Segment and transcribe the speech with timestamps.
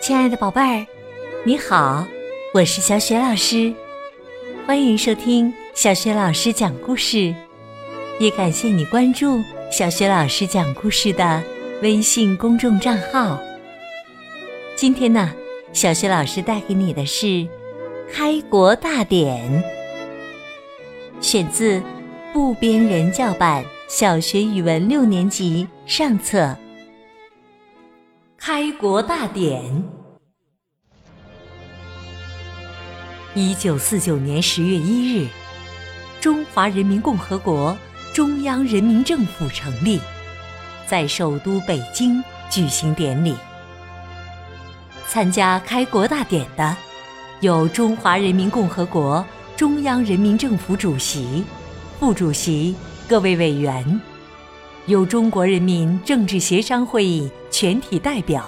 [0.00, 0.86] 亲爱的宝贝儿，
[1.44, 2.06] 你好，
[2.54, 3.70] 我是小雪老师，
[4.66, 7.34] 欢迎收听小雪老师讲故事，
[8.18, 9.38] 也感谢你关注
[9.70, 11.42] 小雪老师讲故事的
[11.82, 13.38] 微信公众账号。
[14.74, 15.34] 今天呢，
[15.74, 17.26] 小雪老师带给你的是
[18.10, 19.62] 《开国大典》，
[21.22, 21.82] 选自
[22.32, 26.56] 部编人教版小学语文六年级上册。
[28.42, 29.62] 开国大典。
[33.34, 35.28] 一九四九年十月一日，
[36.22, 37.76] 中华人民共和国
[38.14, 40.00] 中央人民政府成立，
[40.86, 43.34] 在首都北京举行典礼。
[45.06, 46.74] 参加开国大典的
[47.42, 49.22] 有中华人民共和国
[49.54, 51.44] 中央人民政府主席、
[51.98, 52.74] 副主席、
[53.06, 54.00] 各位委员。
[54.90, 58.44] 有中国人民政治协商会议全体代表，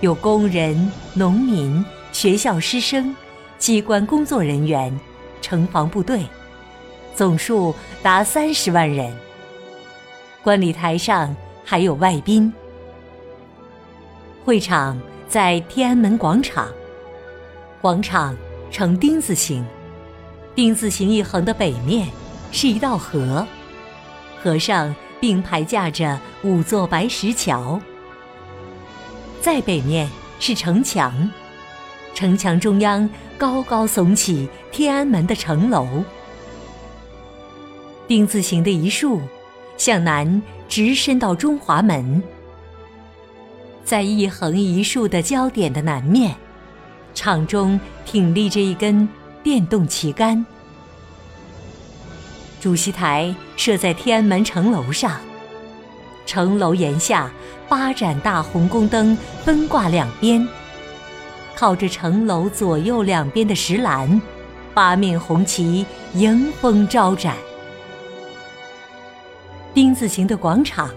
[0.00, 3.12] 有工人、农民、学校师生、
[3.58, 4.96] 机关工作人员、
[5.42, 6.24] 城防部队，
[7.16, 9.12] 总数达三十万人。
[10.40, 12.52] 观礼台上还有外宾。
[14.44, 14.96] 会场
[15.28, 16.68] 在天安门广场，
[17.80, 18.36] 广场
[18.70, 19.66] 呈丁字形，
[20.54, 22.06] 丁字形一横的北面
[22.52, 23.44] 是一道河，
[24.40, 24.94] 河上。
[25.20, 27.80] 并排架着五座白石桥，
[29.40, 31.30] 在北面是城墙，
[32.14, 35.86] 城墙中央高高耸起天安门的城楼。
[38.06, 39.20] 丁字形的一竖
[39.76, 42.22] 向南直伸到中华门，
[43.84, 46.34] 在一横一竖的交点的南面，
[47.14, 49.08] 场中挺立着一根
[49.42, 50.44] 电动旗杆。
[52.60, 55.20] 主席台设在天安门城楼上，
[56.24, 57.30] 城楼檐下
[57.68, 60.46] 八盏大红宫灯分挂两边，
[61.54, 64.20] 靠着城楼左右两边的石栏，
[64.74, 67.36] 八面红旗迎风招展。
[69.74, 70.90] 丁字形的广场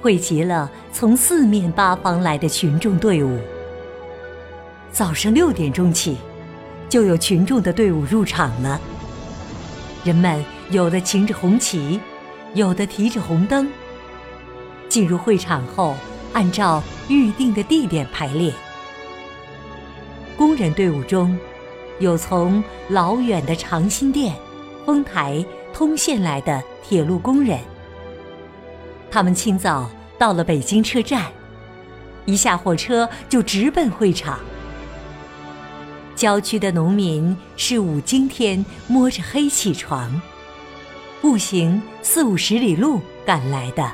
[0.00, 3.38] 汇集了从四面八方来的群众队伍。
[4.92, 6.16] 早上六点钟起，
[6.88, 8.80] 就有群众的队伍入场了。
[10.04, 12.00] 人们有的擎着红旗，
[12.54, 13.70] 有的提着红灯。
[14.88, 15.94] 进入会场后，
[16.32, 18.50] 按照预定的地点排列。
[20.34, 21.38] 工人队伍中，
[21.98, 24.34] 有从老远的长辛店、
[24.86, 25.44] 丰台、
[25.74, 27.58] 通县来的铁路工人。
[29.10, 31.30] 他们清早到了北京车站，
[32.24, 34.40] 一下火车就直奔会场。
[36.16, 40.20] 郊区的农民是五更天摸着黑起床，
[41.22, 43.88] 步行四五十里路赶来的。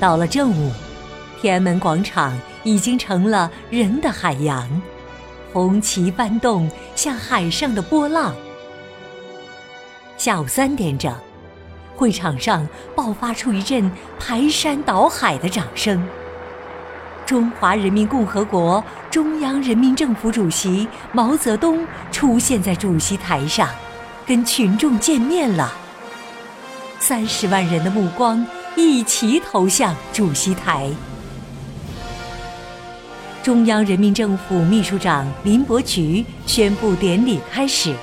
[0.00, 0.72] 到了正午，
[1.38, 2.32] 天安门广场
[2.64, 4.66] 已经成了人的海洋，
[5.52, 8.34] 红旗翻动，像海上的波浪。
[10.16, 11.14] 下午三点整，
[11.94, 16.02] 会场上爆发出一阵排山倒海的掌声。
[17.26, 23.68] 中华人民共和国中央人民政府主席毛泽东出现在主席台上，
[24.26, 25.72] 跟群众见面了。
[26.98, 28.44] 三十万人的目光
[28.74, 30.90] 一齐投向主席台。
[33.42, 37.94] 中央人民政府秘书长林伯渠宣布典礼开始。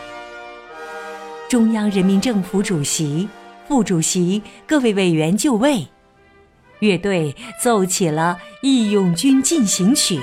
[1.50, 3.28] 中央人民政府主席、
[3.67, 5.85] 副主席、各位委员就位。
[6.79, 10.17] 乐队奏起了《义勇军进行曲》。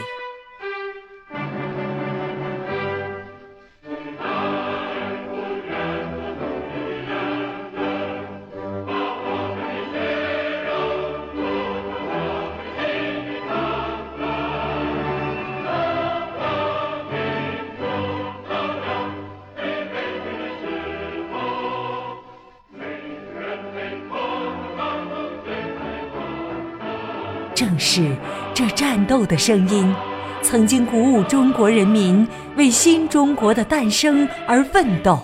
[27.60, 28.16] 正是
[28.54, 29.94] 这战斗的声音，
[30.40, 32.26] 曾经鼓舞中国人民
[32.56, 35.18] 为新中国的诞生而奋斗。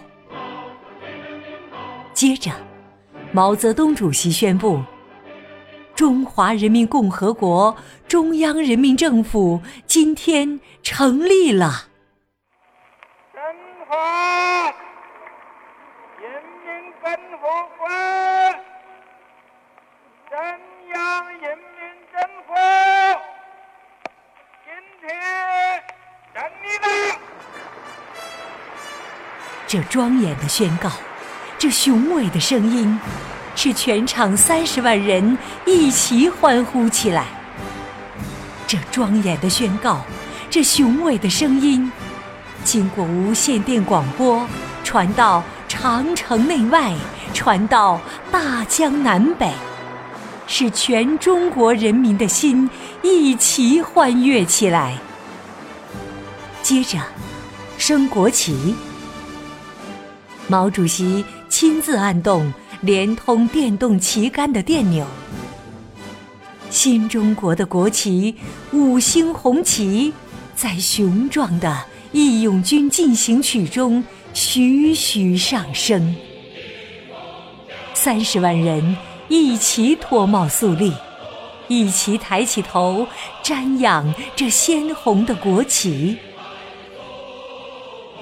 [2.12, 2.50] 接着，
[3.32, 4.82] 毛泽东主席宣布
[5.96, 7.74] ：“中华人民共和国
[8.06, 11.88] 中央人民政府今天成立了。”
[13.32, 13.40] 中
[13.88, 14.66] 华
[16.20, 17.48] 人民共和
[17.78, 17.88] 国
[20.28, 20.38] 中
[20.92, 21.75] 央人民。
[22.16, 22.54] 政府
[24.64, 24.72] 今
[25.02, 25.12] 天
[26.32, 27.18] 成立了。
[29.66, 30.90] 这庄严的宣告，
[31.58, 32.98] 这雄伟的声音，
[33.54, 35.36] 使全场三十万人
[35.66, 37.26] 一齐欢呼起来。
[38.66, 40.00] 这庄严的宣告，
[40.48, 41.92] 这雄伟的声音，
[42.64, 44.48] 经过无线电广播，
[44.82, 46.94] 传到长城内外，
[47.34, 48.00] 传到
[48.32, 49.52] 大江南北，
[50.46, 52.68] 使全中国人民的心
[53.02, 54.96] 一齐欢悦起来。
[56.62, 56.98] 接着，
[57.78, 58.74] 升国旗，
[60.48, 65.06] 毛主席亲自按动连通电动旗杆的电钮。
[66.70, 68.34] 新中国的国旗
[68.72, 70.12] 五星红旗，
[70.54, 71.68] 在雄壮的
[72.12, 74.02] 《义勇军进行曲》中
[74.34, 76.14] 徐徐上升。
[77.94, 78.96] 三十万人
[79.28, 80.92] 一齐脱帽肃立，
[81.66, 83.06] 一齐抬起头
[83.42, 86.16] 瞻仰这鲜红的国旗。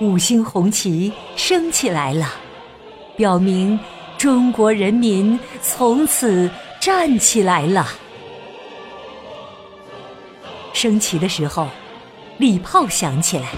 [0.01, 2.33] 五星红旗升起来了，
[3.17, 3.79] 表明
[4.17, 7.87] 中国人民从此站起来了。
[10.73, 11.69] 升旗的时候，
[12.39, 13.49] 礼炮响起来，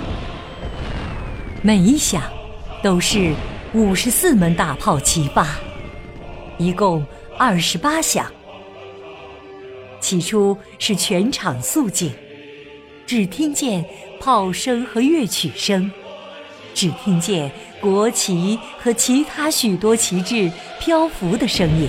[1.63, 2.23] 每一响
[2.83, 3.33] 都是
[3.73, 5.47] 五十四门大炮齐发，
[6.59, 7.05] 一共
[7.39, 8.27] 二十八响。
[10.01, 12.13] 起初是全场肃静，
[13.07, 13.85] 只听见
[14.21, 15.91] 炮声和乐曲声，
[16.75, 17.51] 只听见
[17.81, 21.89] 国旗和其他许多旗帜漂浮的声音。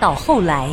[0.00, 0.68] 到后来。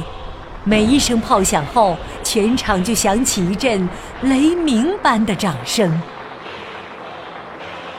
[0.63, 1.95] 每一声炮响后，
[2.25, 3.87] 全场就响起一阵
[4.23, 5.97] 雷鸣般的掌声。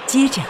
[0.04, 0.42] 接着，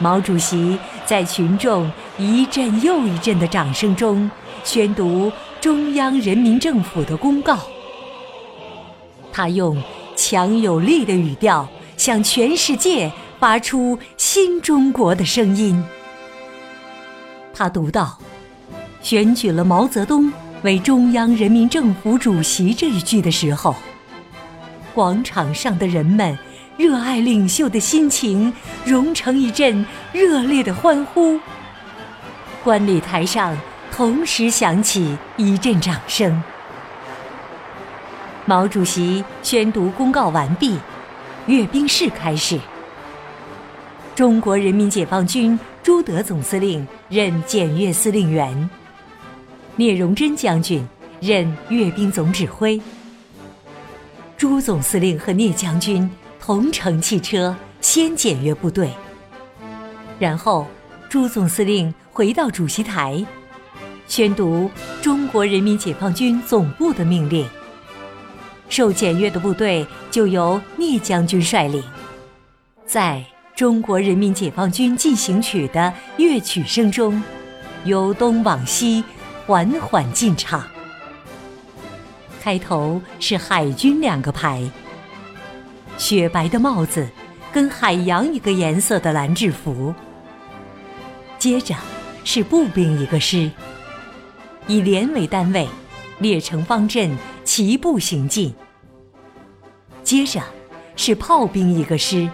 [0.00, 0.76] 毛主席
[1.06, 4.30] 在群众一阵又一阵的掌声中
[4.62, 7.58] 宣读中央人民政府的公告。
[9.32, 9.82] 他用
[10.14, 15.82] 强有力的语调向全世界发出新中国的声音。
[17.52, 18.18] 他读到
[19.02, 20.32] ：“选举了毛泽东。”
[20.62, 23.74] 为中央人民政府主席这一句的时候，
[24.94, 26.38] 广场上的人们
[26.78, 28.50] 热爱领袖的心情
[28.82, 31.38] 融成一阵热烈的欢呼。
[32.64, 33.54] 观礼台上
[33.92, 36.42] 同时响起一阵掌声。
[38.46, 40.78] 毛主席宣读公告完毕，
[41.46, 42.58] 阅兵式开始。
[44.14, 48.70] 中国人民解放军朱德总司令任检阅司令员。
[49.76, 50.86] 聂荣臻将军
[51.20, 52.80] 任阅兵总指挥，
[54.38, 56.10] 朱总司令和聂将军
[56.40, 58.90] 同乘汽车先检阅部队，
[60.18, 60.66] 然后
[61.10, 63.26] 朱总司令回到主席台，
[64.06, 64.70] 宣读
[65.02, 67.44] 中国人民解放军总部的命令。
[68.68, 71.82] 受检阅的部队就由聂将军率领，
[72.86, 73.20] 在
[73.56, 77.20] 中国人民解放军进行曲的乐曲声中，
[77.84, 79.02] 由东往西。
[79.46, 80.64] 缓缓进场，
[82.40, 84.62] 开头是海军两个排，
[85.98, 87.06] 雪白的帽子，
[87.52, 89.94] 跟海洋一个颜色的蓝制服。
[91.38, 91.74] 接着
[92.24, 93.50] 是步兵一个师，
[94.66, 95.68] 以连为单位，
[96.18, 98.52] 列成方阵，齐步行进。
[100.02, 100.42] 接着
[100.96, 102.28] 是炮兵一个师，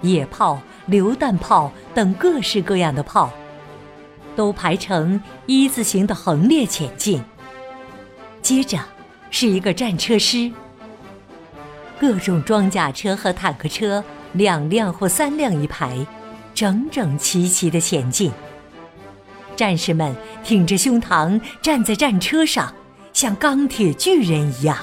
[0.00, 3.30] 野炮、榴弹炮等各式各样的炮。
[4.36, 7.20] 都排成一字形的横列前进。
[8.40, 8.78] 接着
[9.32, 10.52] 是一个战车师，
[11.98, 16.06] 各种装甲车和坦克车两辆或三辆一排，
[16.54, 18.30] 整整齐齐的前进。
[19.58, 22.72] 战士们挺着胸膛站在战车上，
[23.12, 24.78] 像钢铁巨人一样。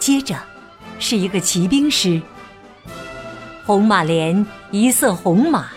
[0.00, 0.34] 接着
[0.98, 2.20] 是一个骑兵师，
[3.64, 5.68] 红马连一色红马。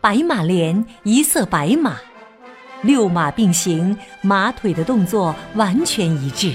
[0.00, 1.96] 白马连一色白马，
[2.80, 6.54] 六马并行，马腿的动作完全一致。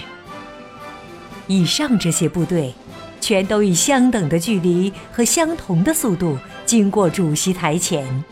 [1.46, 2.74] 以上这些部队，
[3.20, 8.24] 全都以相等的距离和相同的速度经过主席台前。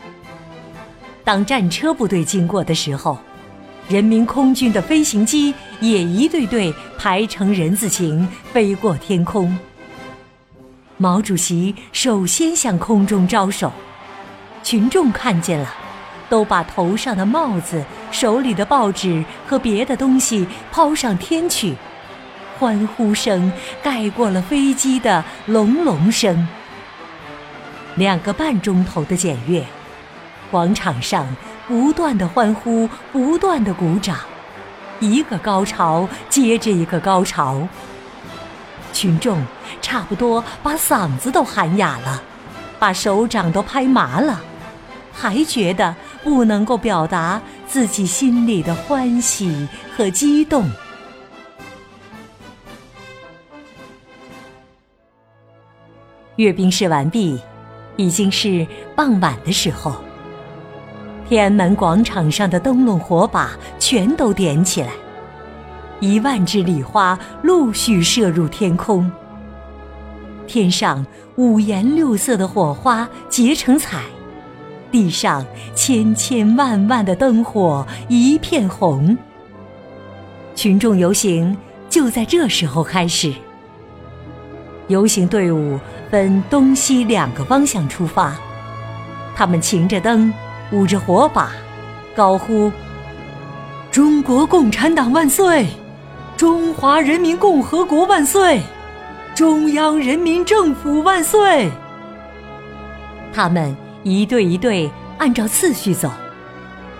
[1.30, 3.16] 当战车部队经过的时候，
[3.88, 9.56] 人民空军的飞行机也一队队排成人字形飞过天空。
[10.96, 13.72] 毛主席首先向空中招手。
[14.64, 15.72] 群众看见了，
[16.28, 21.76] 都把头上的帽子、手里的报纸和别的东西抛上天去，
[22.58, 23.52] 欢呼声
[23.84, 26.48] 盖过了飞机的隆隆声。
[27.94, 29.64] 两个半钟头的检阅，
[30.50, 31.26] 广场上
[31.66, 34.18] 不断的欢呼不断的鼓掌。
[35.00, 37.66] 一个高潮接着一个高潮。
[38.92, 39.42] 群众
[39.80, 42.22] 差不多把嗓子都喊哑了
[42.78, 44.40] 把手掌都拍麻了
[45.12, 50.70] 还觉得不能够表达自己心里的欢喜和激动。
[56.36, 57.38] 阅兵式完毕
[57.96, 58.66] 已经是
[58.96, 60.09] 傍晚的时候。
[61.30, 64.88] 天安门广场上的灯笼火把全都点起来，
[66.00, 69.08] 一万支礼花陆续射入天空。
[70.48, 71.06] 天上
[71.36, 74.02] 五颜六色的火花结成彩，
[74.90, 79.16] 地上千千万万的灯火一片红。
[80.56, 81.56] 群众游行
[81.88, 83.32] 就在这时候开始。
[84.88, 85.78] 游行队伍
[86.10, 88.34] 分东西两个方向出发，
[89.36, 90.34] 他们擎着灯，
[90.72, 91.50] 舞着火把，
[92.14, 92.70] 高呼
[93.90, 95.66] ：“中国共产党万岁！
[96.36, 98.62] 中华人民共和国万岁！
[99.34, 101.70] 中央人民政府万岁！”
[103.32, 106.10] 他们一队一队按照次序走，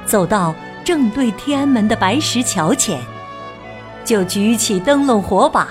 [0.04, 3.00] 走到正对天安门的白石桥前，
[4.04, 5.68] 就举起灯笼火把，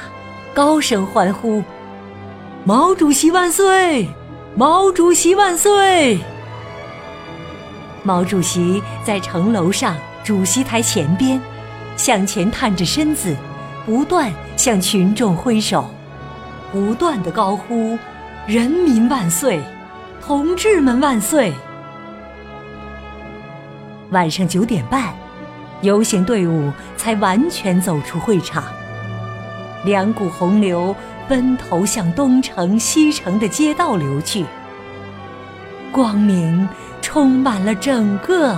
[0.54, 1.62] 高声欢呼。
[2.64, 4.08] 毛主席万岁！
[4.56, 6.20] 毛主席万岁！
[8.10, 11.40] 毛主席在城楼上主席台前边，
[11.96, 13.38] 向前探着身子，
[13.86, 15.88] 不断向群众挥手，
[16.72, 17.96] 不断的高呼
[18.50, 19.62] ：“人民万岁！
[20.26, 21.54] 同志们万岁！”
[24.10, 25.14] 晚上九点半，
[25.82, 28.64] 游行队伍才完全走出会场，
[29.86, 30.96] 两股洪流。
[31.28, 34.48] 奔头向东城、西城的街道流去，
[35.92, 36.68] 光明
[37.12, 38.56] 充满了整个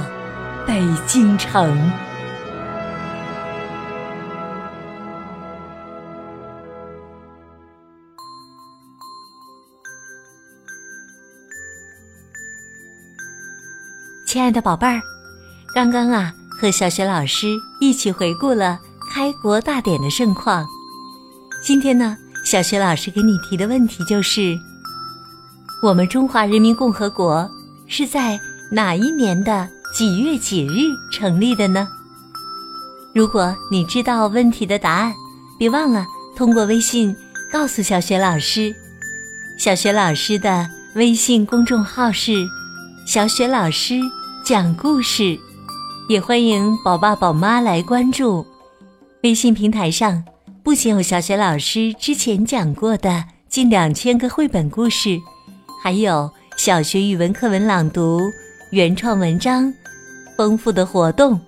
[0.67, 1.89] 北京城。
[14.27, 14.99] 亲爱的宝贝儿，
[15.73, 17.47] 刚刚啊，和小雪老师
[17.79, 18.77] 一起回顾了
[19.13, 20.65] 开国大典的盛况。
[21.63, 22.17] 今天呢？
[22.43, 24.57] 小学老师给你提的问题就是：
[25.81, 27.49] 我们中华人民共和国
[27.93, 28.39] 是在
[28.71, 31.85] 哪一年的几月几日成立的呢？
[33.13, 35.13] 如果你知道问题的答案，
[35.59, 37.13] 别忘了通过微信
[37.51, 38.73] 告诉小雪老师。
[39.59, 42.47] 小雪老师的微信公众号是
[43.05, 43.99] “小雪老师
[44.45, 45.37] 讲故事”，
[46.07, 48.47] 也欢迎宝爸宝妈来关注。
[49.23, 50.23] 微信平台上。
[50.63, 55.19] 不仅有小雪老师之前讲过的近两千个绘本故事，
[55.83, 56.31] 还有
[56.63, 58.31] 小学语文课文朗读、
[58.69, 59.73] 原创文章、
[60.37, 61.41] 丰富的活动。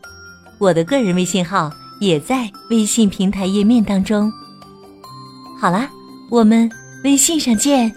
[0.57, 4.33] 我的个人微信号也在微信平台页面当中。
[5.61, 5.87] 好啦，
[6.31, 6.67] 我们
[7.03, 7.93] 微信上见。